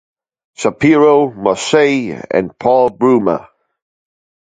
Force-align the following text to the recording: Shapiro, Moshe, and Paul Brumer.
Shapiro, 0.55 1.29
Moshe, 1.29 2.25
and 2.31 2.57
Paul 2.57 2.89
Brumer. 2.89 3.49